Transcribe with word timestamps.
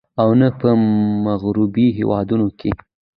او 0.21 0.29
نۀ 0.39 0.47
په 0.59 0.69
مغربي 1.25 1.87
هېوادونو 1.97 2.45
کښې 2.59 2.71